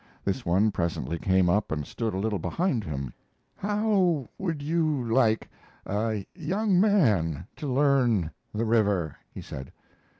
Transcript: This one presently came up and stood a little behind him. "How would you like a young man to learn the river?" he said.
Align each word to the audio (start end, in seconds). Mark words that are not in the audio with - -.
This 0.25 0.47
one 0.47 0.71
presently 0.71 1.19
came 1.19 1.47
up 1.47 1.71
and 1.71 1.85
stood 1.85 2.15
a 2.15 2.17
little 2.17 2.39
behind 2.39 2.83
him. 2.83 3.13
"How 3.55 4.27
would 4.39 4.63
you 4.63 5.07
like 5.07 5.47
a 5.85 6.25
young 6.33 6.79
man 6.79 7.45
to 7.57 7.71
learn 7.71 8.31
the 8.51 8.65
river?" 8.65 9.15
he 9.31 9.41
said. 9.43 9.71